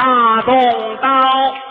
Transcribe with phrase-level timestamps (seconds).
[0.00, 1.69] 大动刀。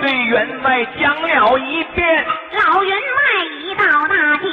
[0.00, 2.26] 对员外讲了一遍。
[2.52, 4.48] 老员外一到大街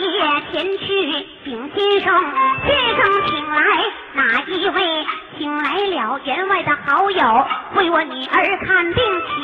[0.52, 2.24] 前去禀先生，
[2.66, 3.62] 先生请来
[4.14, 5.06] 哪一位？
[5.38, 9.36] 请来了员外的好友，为我女儿看病请。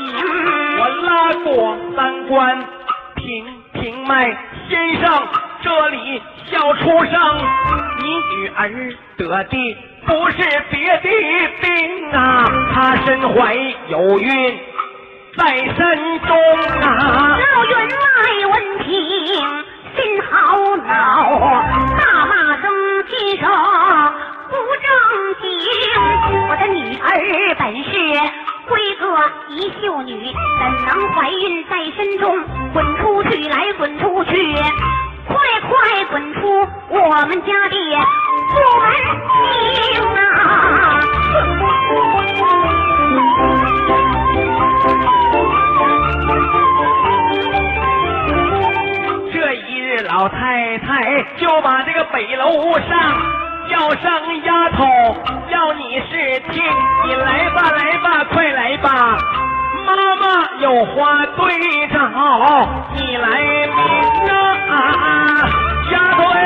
[0.78, 2.66] 我拉过三关，
[3.16, 4.36] 平平脉，
[4.70, 5.28] 先生
[5.62, 7.14] 这里笑出声，
[8.00, 10.38] 你女儿得的不是
[10.70, 11.10] 别的
[11.62, 13.56] 病啊，她身怀
[13.90, 14.60] 有孕
[15.38, 15.76] 在身
[16.28, 16.30] 中
[16.82, 16.86] 啊。
[17.56, 17.96] 老员外
[18.52, 18.90] 闻听
[19.96, 20.00] 心
[20.30, 20.32] 好
[20.78, 20.90] 恼，
[21.98, 22.32] 大骂
[22.62, 22.64] 声
[23.08, 23.44] 先生
[24.50, 24.86] 不正
[25.42, 25.44] 经。
[26.50, 27.06] 我的女儿
[27.60, 27.90] 本是
[28.68, 29.04] 闺阁
[29.50, 29.52] 一
[29.82, 32.44] 秀女，怎能怀孕在身中？
[32.74, 34.32] 滚出去来，滚出去！
[35.28, 36.98] 快快滚出我
[37.28, 37.96] 们家的门
[39.94, 40.20] 厅啊！
[50.86, 52.90] 太太就把这个北楼上
[53.70, 54.86] 叫上丫头，
[55.50, 56.64] 要你是听，
[57.06, 59.18] 你来吧，来吧，快来吧。
[59.86, 62.00] 妈妈有话对着
[62.96, 64.30] 你来明
[64.70, 65.50] 啊，
[65.92, 66.40] 丫头哎。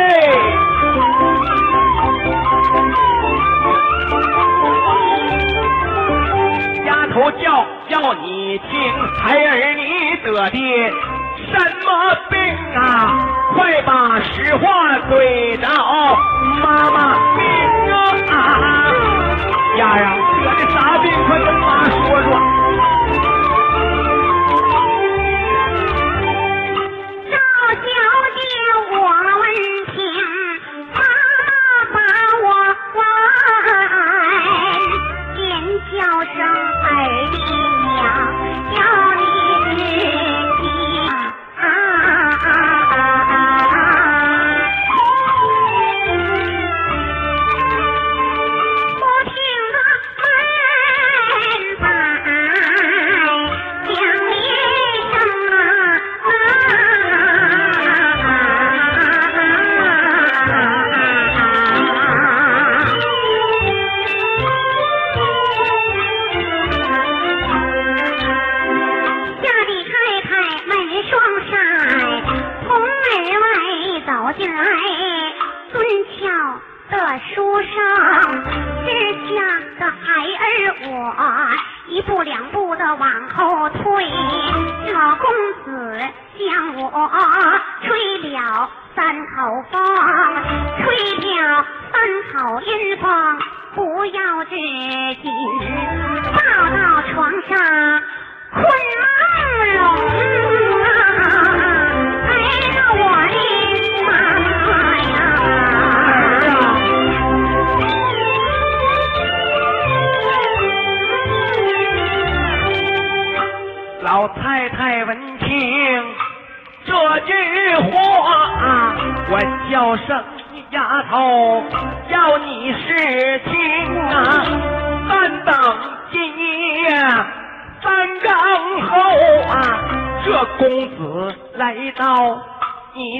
[6.85, 8.73] 丫头叫叫你听，
[9.21, 10.59] 孩儿你得的
[11.47, 11.53] 什
[11.83, 11.87] 么
[12.29, 12.35] 病
[12.75, 12.81] 啊？
[13.55, 15.67] 快把实话对着
[16.61, 17.43] 妈妈病
[18.29, 18.91] 啊！
[19.77, 21.09] 丫呀，得的啥病？
[21.25, 22.54] 快跟妈说说。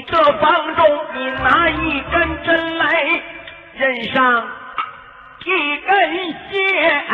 [0.06, 3.22] 这房中，你拿一根针来
[3.74, 4.44] 认上。
[5.44, 5.94] 一根
[6.50, 7.06] 线，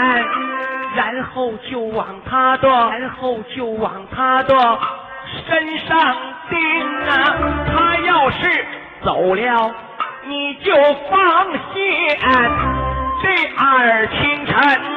[0.97, 4.55] 然后就往他的，然后就往他的
[5.47, 6.17] 身上
[6.49, 6.59] 钉
[7.09, 7.37] 啊！
[7.67, 8.65] 他要是
[9.05, 9.75] 走了，
[10.25, 10.75] 你就
[11.11, 12.19] 放线。
[13.21, 14.53] 第二清晨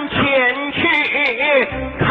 [0.10, 0.82] 前去
[2.00, 2.06] 看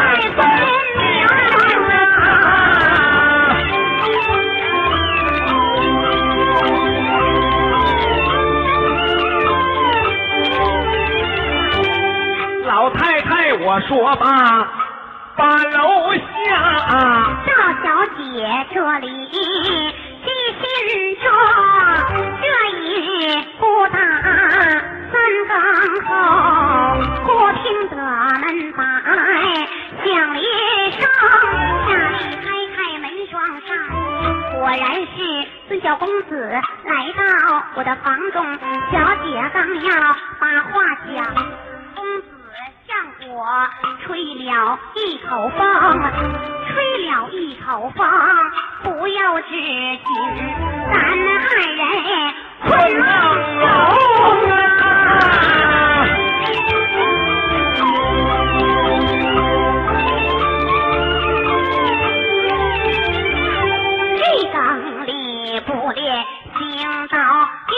[67.15, 67.21] 老
[67.65, 67.73] 爹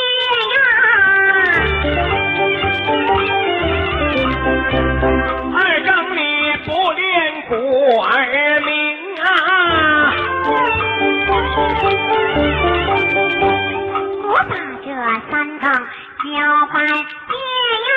[0.56, 0.58] 呀
[5.53, 6.20] 二张你
[6.65, 7.06] 不练
[7.48, 7.51] 古
[8.00, 8.10] 而
[8.62, 8.67] 名
[9.22, 9.24] 啊
[14.24, 14.51] 我把
[14.84, 14.88] 这
[15.29, 15.63] 三套
[16.24, 16.25] 交
[16.74, 16.75] 拜
[17.27, 17.34] 爹
[17.86, 17.88] 呀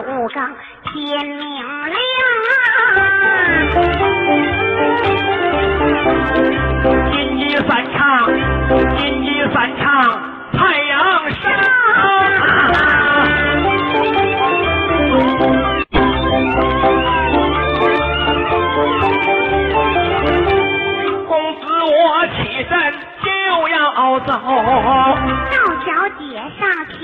[0.00, 1.96] 五更天明亮
[2.48, 3.00] 啊！
[7.12, 7.98] 金鸡三唱，
[8.96, 9.82] 金鸡三唱，
[10.52, 10.94] 太阳
[11.30, 11.40] 升。
[21.26, 21.92] 公子我
[22.36, 22.38] 起
[22.68, 22.70] 身
[23.24, 23.26] 就
[23.68, 23.74] 要
[24.20, 24.30] 走。
[25.50, 25.86] 赵小
[26.18, 26.22] 姐
[26.58, 26.98] 上前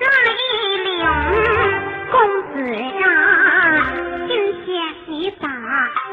[0.00, 0.38] 那一
[0.84, 0.92] 领，
[2.64, 3.86] 啊，
[4.26, 4.32] 今
[4.64, 5.46] 天你咋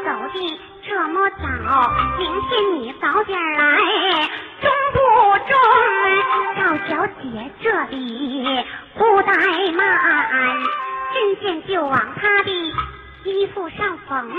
[0.04, 1.44] 走的这么早？
[2.18, 3.60] 明天你早点来，
[4.62, 4.98] 中不
[5.48, 5.56] 中？
[6.58, 7.24] 赵小姐
[7.62, 7.96] 这里
[8.98, 9.80] 不怠慢，
[11.14, 12.52] 针线就往她的
[13.24, 14.30] 衣服上缝。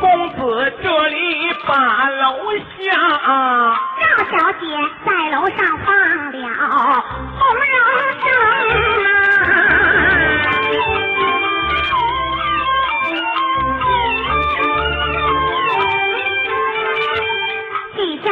[0.00, 2.90] 公子这里把楼下，
[4.00, 4.64] 赵小姐
[5.04, 5.94] 在楼上放
[6.32, 7.04] 了
[7.38, 7.74] 红绒
[8.22, 8.32] 绳！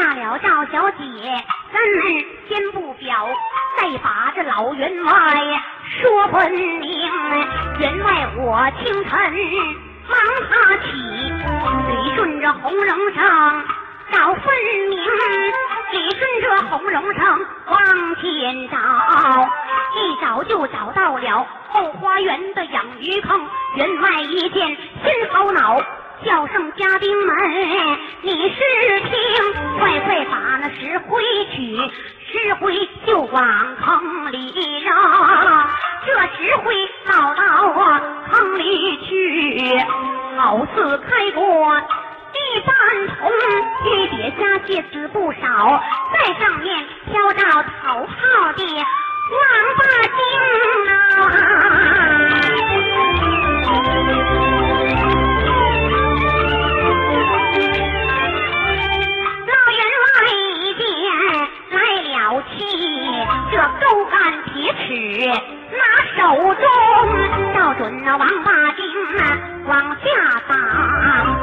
[0.01, 3.29] 下了赵小姐，咱们先不表，
[3.77, 5.13] 再把这老员外
[6.01, 7.11] 说分明。
[7.79, 9.13] 员外我清晨
[10.09, 10.89] 忙爬起，
[11.87, 13.65] 随顺着红绒绳
[14.11, 14.55] 找分
[14.89, 15.05] 明，
[15.93, 18.79] 只顺着红绒绳往前找，
[19.97, 23.39] 一找就找到了后花园的养鱼坑。
[23.77, 25.79] 员外一见心头恼，
[26.25, 27.35] 叫声家丁们，
[28.21, 28.61] 你是
[29.01, 29.11] 听，
[29.79, 31.23] 快快把那石灰
[31.55, 31.77] 取，
[32.31, 34.95] 石灰就往坑里扔。
[36.05, 36.75] 这石灰
[37.07, 39.79] 倒到啊坑里去，
[40.37, 41.79] 好似开过
[42.35, 42.77] 一半
[43.17, 43.33] 铜，
[43.87, 47.43] 玉底下屑子不少，在上面飘着
[47.83, 48.63] 头泡的
[49.31, 49.41] 王
[49.79, 49.83] 八
[50.17, 50.19] 精
[50.89, 52.50] 啊。
[65.27, 65.83] 拿
[66.17, 66.21] 手
[66.55, 66.65] 中，
[67.55, 68.83] 照准那王八精
[69.19, 70.07] 啊，往下
[70.49, 70.55] 打。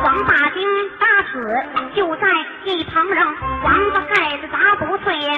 [0.03, 0.63] 王八精
[0.99, 1.63] 打死，
[1.95, 2.27] 就在
[2.63, 5.29] 一旁扔，王八盖子砸不碎，扔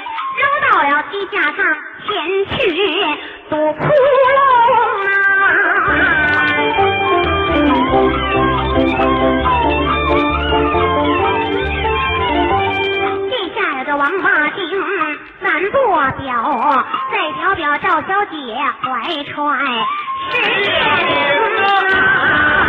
[0.72, 1.58] 到了地架上，
[2.06, 2.58] 前去
[3.50, 4.38] 堵窟窿
[5.06, 5.10] 啊。
[13.30, 14.62] 地下有个王八精，
[15.42, 15.78] 难做
[16.22, 16.86] 表。
[17.40, 18.36] 表表赵小姐
[18.82, 19.34] 怀揣
[20.30, 22.69] 十业啊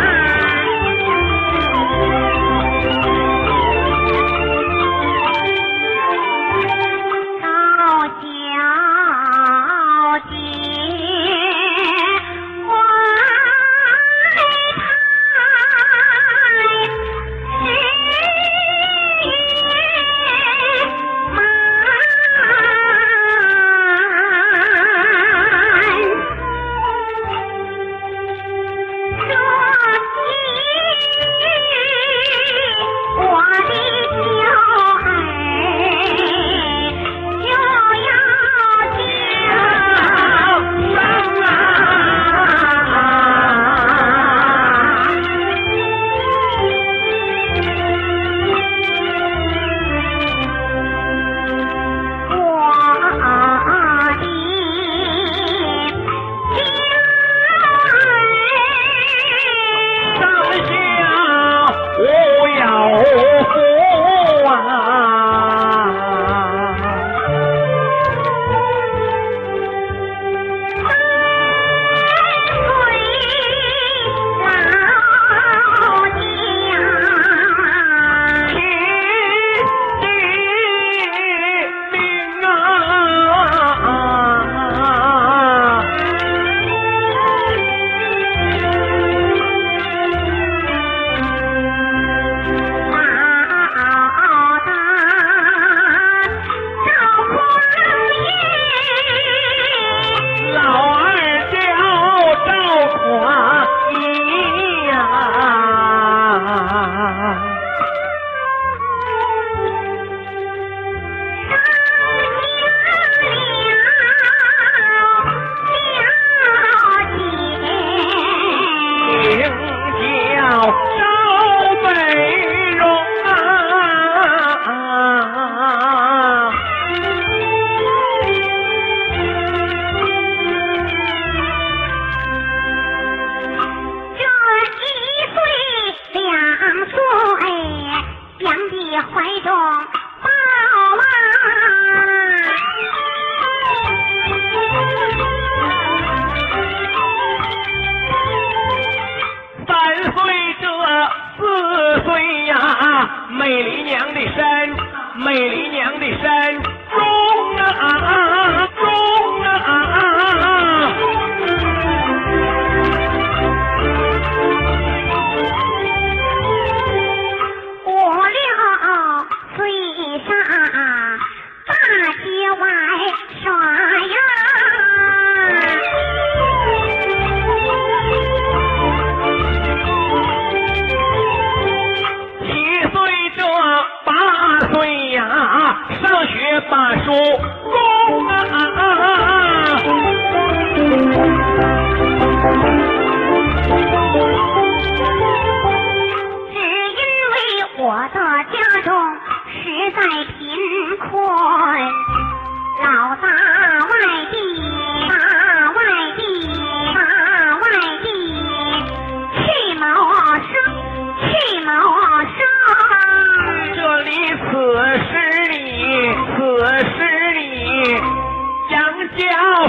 [219.17, 219.25] 家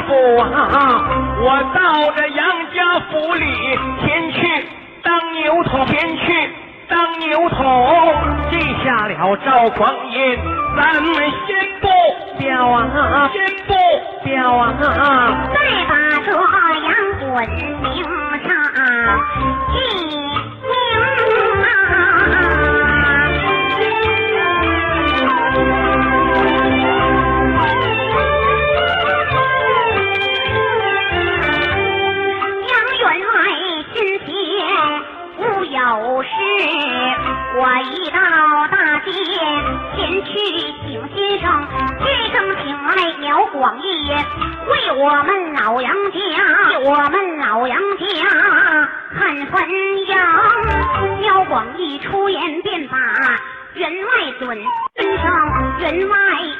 [0.07, 0.47] 父啊，
[1.41, 3.45] 我到这杨家府里
[4.01, 4.41] 前去
[5.03, 6.51] 当牛头，前去
[6.89, 8.15] 当牛头。
[8.51, 10.39] 记下了赵匡胤，
[10.77, 11.15] 咱们
[11.47, 11.51] 先
[11.81, 11.89] 不
[12.39, 13.75] 表啊，先不
[14.25, 14.75] 表啊，
[15.53, 15.57] 再
[15.89, 15.93] 把
[16.25, 16.29] 这
[16.87, 17.49] 杨滚
[17.83, 18.05] 名
[18.47, 18.49] 上
[19.73, 19.77] 记。
[40.33, 40.39] 去
[40.87, 41.69] 请先生，
[42.03, 43.85] 先生请来苗广义，
[44.67, 46.19] 为我们老杨家，
[46.71, 48.05] 为我们老杨家
[49.15, 50.17] 看分营。
[51.21, 52.97] 苗广义出言便把
[53.75, 54.57] 员外准
[54.97, 56.17] 身上，员外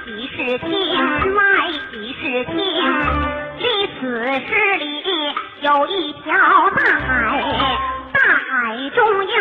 [0.07, 1.43] 已是天，员外
[1.93, 2.55] 已是天。
[3.59, 4.01] 离此
[4.47, 4.85] 十里
[5.63, 6.35] 有一条
[6.77, 7.43] 大海，
[8.13, 9.33] 大海中央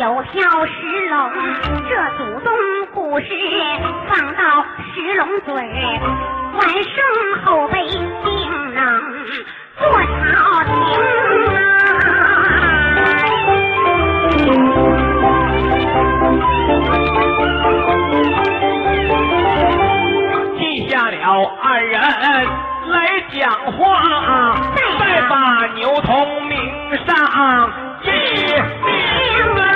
[0.00, 0.72] 有条石
[1.10, 1.30] 龙，
[1.86, 2.50] 这祖宗
[2.94, 3.26] 故事
[4.08, 6.00] 放到石龙嘴儿，
[6.54, 6.96] 晚生
[7.44, 8.00] 后辈定
[8.72, 8.80] 能
[9.76, 10.72] 做朝廷
[11.52, 11.68] 啊！
[20.58, 21.14] 记下了
[21.62, 22.00] 二人
[22.88, 22.96] 来
[23.38, 24.56] 讲话，
[24.98, 26.56] 再把牛童名
[27.04, 27.70] 上
[28.02, 28.56] 记名
[29.58, 29.69] 啊！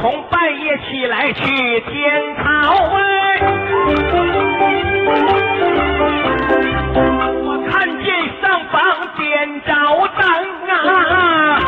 [0.00, 2.42] 从半夜起来去天朝
[2.94, 2.98] 哎，
[7.44, 8.06] 我看见
[8.40, 8.80] 上房
[9.16, 9.72] 点着
[10.16, 10.22] 灯
[10.70, 11.58] 啊，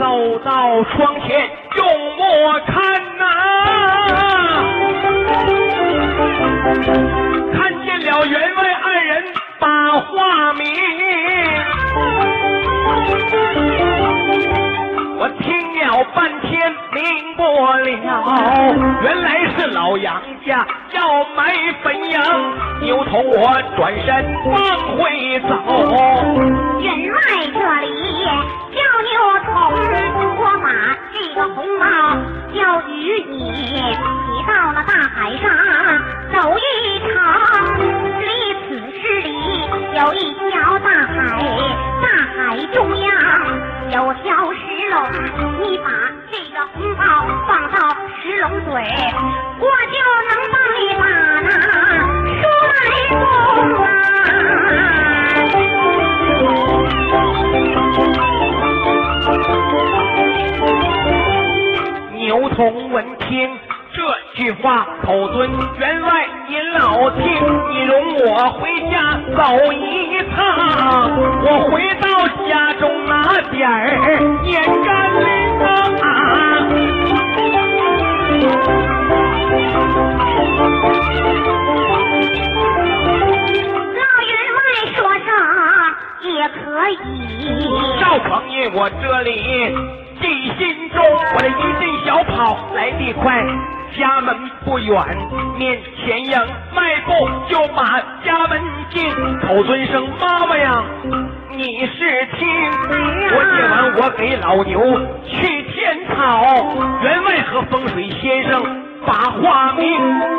[0.00, 0.48] 走到
[0.84, 1.17] 窗
[19.88, 22.22] 老杨家要买粉羊，
[22.82, 24.54] 牛头我转身往
[24.98, 25.48] 回走。
[26.78, 27.18] 员外
[27.54, 27.88] 这里
[28.74, 29.48] 叫牛童，
[30.36, 30.68] 我把
[31.10, 31.86] 这个红包
[32.52, 35.48] 交与你，你到了大海上
[36.34, 36.60] 走一
[37.08, 37.16] 场，
[38.20, 38.28] 离
[38.68, 38.68] 此
[39.00, 39.30] 十里
[39.96, 41.16] 有一条大海，
[42.02, 42.36] 大海
[42.74, 43.08] 中央
[43.90, 45.00] 有条石龙，
[45.62, 45.88] 你把
[46.30, 47.02] 这个红包
[47.46, 47.76] 放到
[48.22, 48.72] 石龙嘴，
[49.58, 49.96] 我就
[50.28, 51.02] 能帮你把
[51.40, 51.48] 那
[52.40, 52.42] 说
[52.76, 53.16] 来功
[62.12, 63.26] 牛童闻听
[63.94, 64.02] 这
[64.34, 67.24] 句话，口尊员外您老听，
[67.70, 69.40] 你容我回家走
[69.72, 70.36] 一趟。
[71.42, 72.06] 我回到
[72.46, 75.47] 家中拿点儿年干。
[86.48, 86.98] 可以。
[88.00, 89.32] 赵匡胤，我这里
[90.20, 91.02] 记心中，
[91.34, 93.44] 我这一阵小跑来得快，
[93.96, 94.96] 家门不远，
[95.58, 96.38] 面前迎，
[96.74, 97.12] 迈步
[97.48, 99.10] 就把家门进。
[99.40, 100.82] 口尊声妈妈呀，
[101.50, 102.46] 你是听？
[103.30, 104.80] 我写完我给老牛
[105.26, 106.44] 去天草，
[107.02, 108.84] 员外和风水先生。
[109.06, 109.86] 把话明，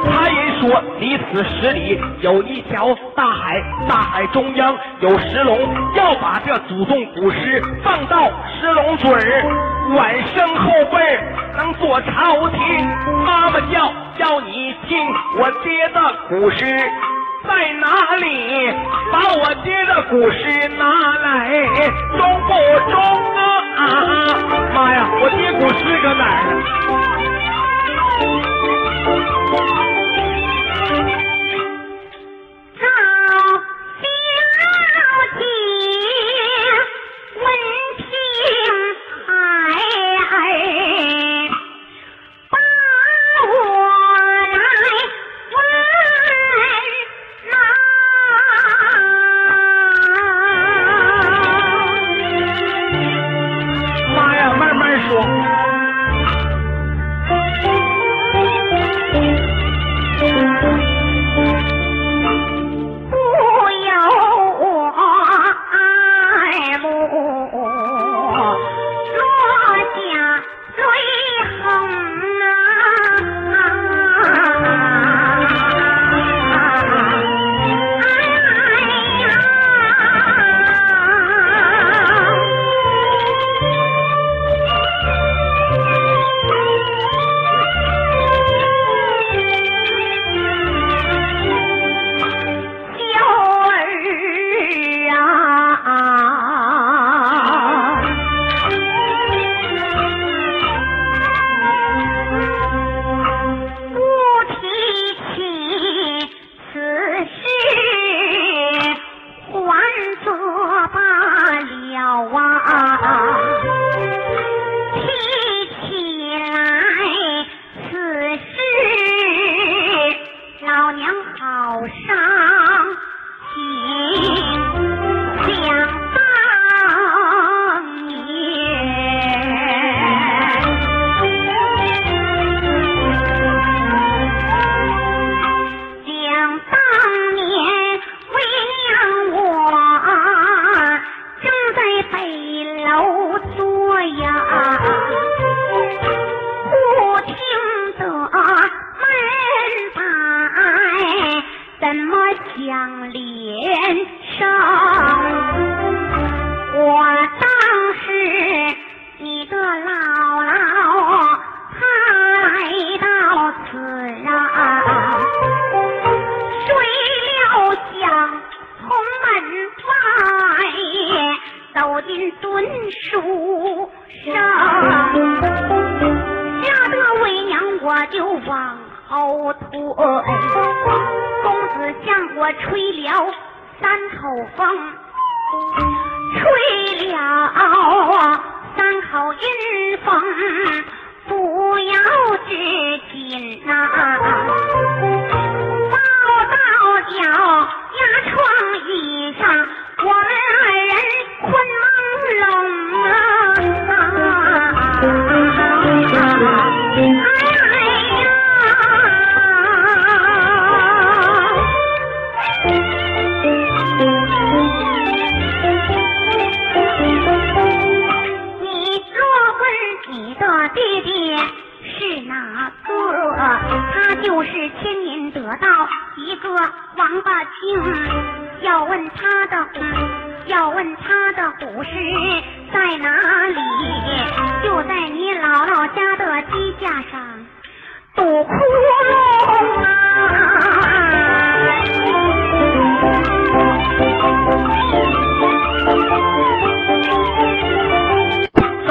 [0.03, 5.57] 他也说离此十里有一条大海，大海中央有石龙，
[5.95, 11.19] 要把这祖宗古诗放到石龙嘴儿，晚生后辈
[11.57, 12.85] 能做朝廷。
[13.25, 14.99] 妈妈叫叫你听
[15.39, 16.65] 我爹的古诗
[17.43, 17.49] 在
[17.79, 18.25] 哪里？
[19.11, 20.83] 把我爹的古诗拿
[21.17, 21.27] 来，
[22.17, 22.49] 中不
[22.91, 22.95] 中
[23.35, 23.39] 啊？
[23.77, 23.83] 啊
[24.73, 26.35] 妈呀，我爹古诗搁哪儿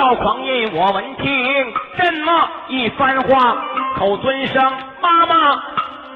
[0.09, 3.59] 赵匡胤，我闻听这么一番话，
[3.99, 5.62] 口尊声妈妈，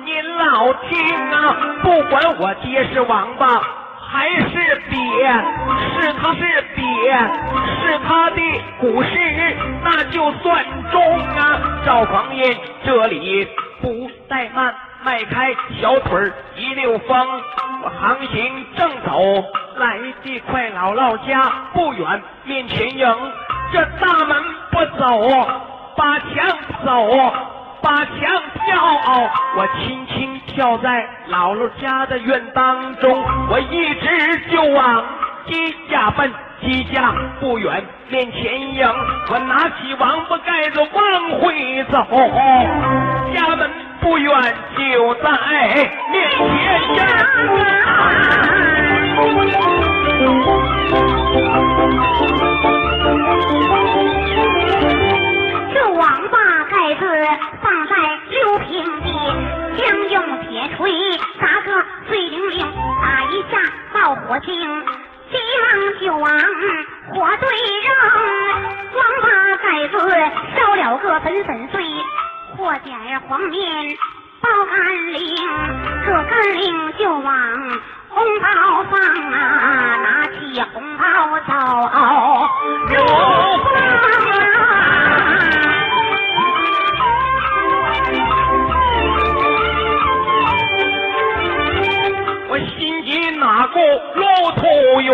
[0.07, 3.47] 您老听啊，不管我爹是王八
[4.01, 5.45] 还是鳖，
[6.01, 6.83] 是他是鳖，
[7.85, 8.41] 是他的
[8.81, 11.61] 古诗，那就算中啊。
[11.85, 13.47] 赵匡胤这里
[13.83, 14.75] 不怠慢。
[15.05, 17.27] 迈开小腿一溜风，
[17.83, 19.45] 我航行正走，
[19.77, 23.17] 来的快，姥姥家不远，面前迎。
[23.73, 24.37] 这大门
[24.71, 25.29] 不走，
[25.97, 26.47] 把墙
[26.85, 27.33] 走，
[27.81, 28.07] 把墙
[28.67, 28.77] 跳，
[29.57, 35.03] 我轻轻跳在姥姥家的院当中，我一直就往
[35.47, 36.31] 鸡架奔。
[36.61, 38.89] 鸡架不远，面前迎，
[39.31, 42.07] 我拿起王八盖子往回走，
[43.35, 43.69] 家门
[44.01, 45.31] 不远就在
[46.13, 46.39] 面前
[64.33, 64.49] 我听，
[65.31, 66.25] 急忙就往
[67.11, 67.47] 火堆
[67.83, 67.87] 扔。
[68.95, 69.93] 王八崽子
[70.57, 71.85] 烧了个粉粉碎，
[72.57, 73.61] 和点儿黄面
[74.41, 75.37] 包干令，
[76.07, 77.35] 这干令就往
[78.09, 78.47] 红包
[78.91, 78.99] 放
[79.33, 81.53] 啊，拿起红包走
[94.15, 94.23] 路
[94.57, 95.13] 途远，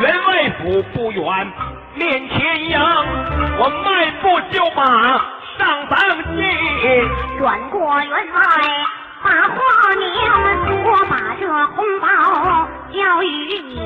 [0.00, 1.22] 员外府不远，
[1.94, 2.78] 面前迎，
[3.58, 4.82] 我迈步就马
[5.56, 5.98] 上当
[6.36, 6.44] 进。
[7.38, 8.16] 转过员外
[9.22, 9.56] 把话
[9.96, 10.04] 明，
[10.84, 12.06] 我把这红包
[12.92, 13.26] 交与
[13.60, 13.80] 你，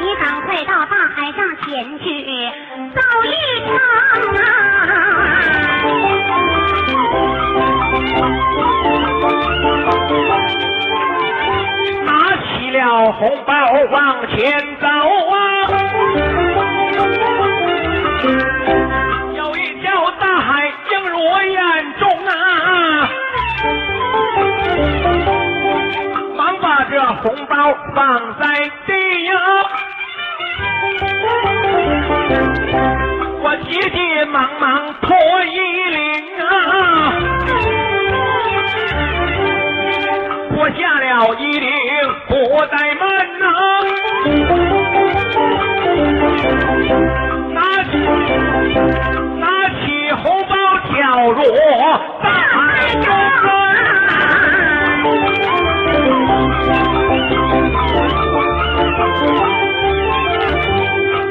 [0.00, 2.04] 你赶快到大海上前去
[2.94, 3.51] 造业
[13.10, 13.54] 红包
[13.90, 15.36] 往前走啊，
[19.34, 22.30] 有一条大海映入我眼中啊，
[26.36, 29.32] 忙把这红包放在地呀，
[33.42, 35.58] 我急急忙忙脱衣
[35.90, 36.00] 领
[36.40, 36.48] 啊。
[40.54, 41.68] 脱下了衣领，
[42.42, 43.06] 不怠慢
[43.38, 43.46] 呐、
[47.54, 47.92] 拿起
[49.38, 49.46] 拿
[49.78, 50.54] 起红包
[50.88, 50.90] 跳
[51.30, 51.38] 入。
[52.20, 52.52] 大海
[52.94, 53.06] 中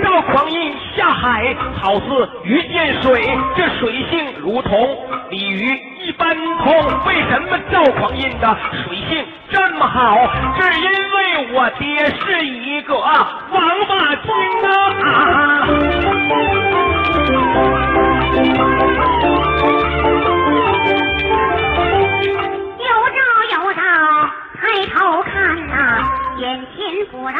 [0.01, 0.55] 赵匡胤
[0.95, 4.97] 下海，好似鱼见水，这水性如同
[5.29, 5.90] 鲤鱼。
[6.29, 6.65] 精通
[7.05, 10.15] 为什么赵匡胤的水性这么好？
[10.59, 13.19] 是因为我爹是一个王
[13.87, 14.31] 八精
[15.03, 15.67] 啊！
[22.77, 23.19] 有招
[23.51, 23.81] 有招，
[24.59, 24.61] 抬
[24.93, 25.31] 头看
[25.67, 25.73] 呐，
[26.37, 26.43] 眼
[26.75, 27.39] 前果然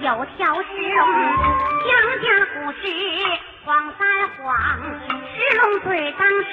[0.00, 0.06] 有
[0.36, 1.02] 条石龙，
[1.84, 1.90] 江
[2.22, 2.84] 家古知。
[3.68, 4.56] 晃三晃，
[5.36, 6.46] 石龙嘴当时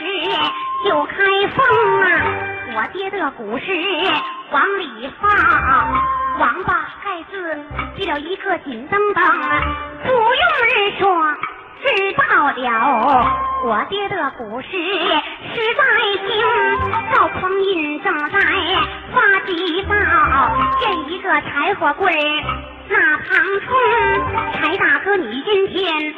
[0.83, 1.15] 就开
[1.47, 2.07] 封啊！
[2.75, 3.71] 我爹的古诗
[4.51, 5.31] 往里放，
[6.39, 6.73] 王八
[7.05, 7.57] 盖字
[7.95, 9.23] 记了一个紧登登，
[10.03, 10.19] 不用
[10.75, 11.33] 人说。
[11.85, 13.31] 知道了，
[13.63, 15.83] 我爹的古诗实在
[16.27, 16.35] 精，
[17.13, 18.41] 赵匡胤正在
[19.13, 19.95] 发急躁，
[20.81, 22.13] 见一个柴火棍
[22.89, 23.25] 那旁
[23.61, 23.73] 冲，
[24.51, 26.13] 柴大哥你今天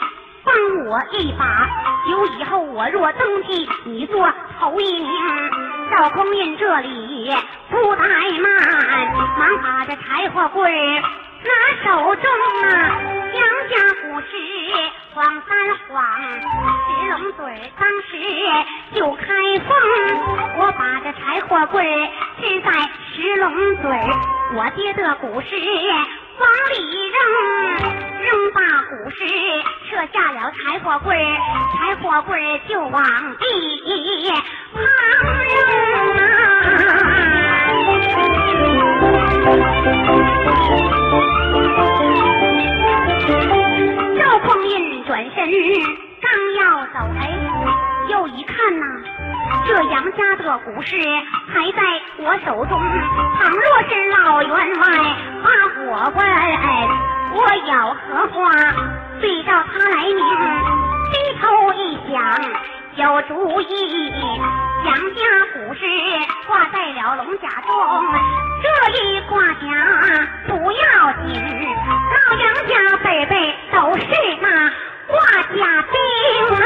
[0.47, 0.55] 帮
[0.85, 1.67] 我一把，
[2.07, 5.11] 酒以后我若登基，你做头一名。
[5.91, 7.35] 赵匡胤这里
[7.69, 8.47] 不怠慢，
[9.37, 11.51] 忙把这柴火棍拿
[11.83, 12.31] 手中
[12.63, 12.65] 啊，
[13.33, 14.27] 杨家古诗
[15.13, 18.11] 晃三晃，石龙嘴当时
[18.93, 19.25] 就开
[19.59, 19.69] 封。
[20.59, 21.85] 我把这柴火棍
[22.41, 22.71] 支在
[23.13, 23.85] 石龙嘴，
[24.55, 25.55] 我爹的古诗
[26.39, 26.75] 往里
[27.09, 27.17] 扔，
[28.21, 29.15] 扔把古诗
[29.89, 31.17] 撤下了柴火棍，
[31.77, 33.03] 柴火棍就往
[33.39, 33.45] 地
[34.73, 34.79] 旁
[35.43, 35.55] 扔
[36.13, 36.19] 啊。
[44.17, 45.35] 赵匡胤转身
[46.21, 47.21] 刚要走，哎，
[48.09, 48.85] 又一看呐，
[49.67, 50.95] 这杨家的古诗
[51.53, 51.81] 还在
[52.17, 52.79] 我手中。
[53.39, 54.85] 倘若是老员外
[55.43, 56.23] 把火关，
[57.33, 58.35] 我咬荷花
[59.19, 60.17] 对照他来明？
[61.11, 62.15] 低头一想，
[62.95, 64.09] 有主意，
[64.85, 65.21] 杨家
[65.53, 65.81] 古诗
[66.47, 67.69] 挂在了龙甲中，
[68.61, 69.65] 这一挂甲
[70.47, 70.81] 不要
[71.25, 71.27] 紧，
[72.13, 72.71] 老杨家
[73.03, 74.05] 辈辈都是
[74.41, 74.45] 那
[75.07, 75.15] 挂
[75.55, 75.57] 甲
[75.91, 75.95] 兵
[76.55, 76.65] 啊。